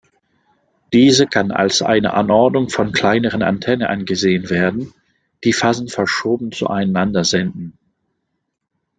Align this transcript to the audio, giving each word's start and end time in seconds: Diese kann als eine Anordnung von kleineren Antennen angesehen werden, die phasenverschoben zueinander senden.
Diese 0.93 1.27
kann 1.27 1.51
als 1.51 1.83
eine 1.83 2.13
Anordnung 2.15 2.69
von 2.71 2.91
kleineren 2.91 3.43
Antennen 3.43 3.83
angesehen 3.83 4.49
werden, 4.49 4.95
die 5.43 5.53
phasenverschoben 5.53 6.51
zueinander 6.51 7.23
senden. 7.23 7.77